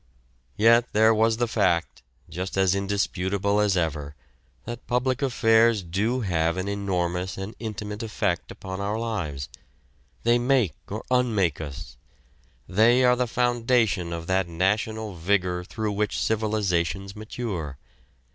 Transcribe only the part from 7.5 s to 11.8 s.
intimate effect upon our lives. They make or unmake